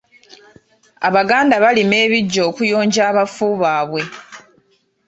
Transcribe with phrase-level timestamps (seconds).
[1.07, 4.01] Abaganda balima ebiggya okuyonja abafu baabwe.